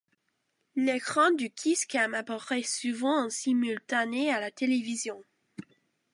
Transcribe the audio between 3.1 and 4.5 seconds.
en simultané à la